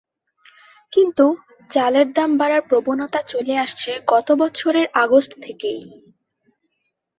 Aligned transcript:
কিন্তু 0.93 1.25
চালের 1.71 2.07
দাম 2.13 2.29
বাড়ার 2.37 2.63
প্রবণতা 2.69 3.19
চলে 3.23 3.53
আসছে 3.57 3.91
গত 4.07 4.27
বছরের 4.41 4.87
আগস্ট 4.95 5.31
থেকেই। 5.41 5.81